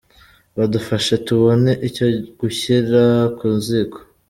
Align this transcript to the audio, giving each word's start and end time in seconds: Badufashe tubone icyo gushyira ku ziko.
Badufashe 0.57 1.13
tubone 1.27 1.71
icyo 1.87 2.07
gushyira 2.39 3.03
ku 3.37 3.47
ziko. 3.65 3.99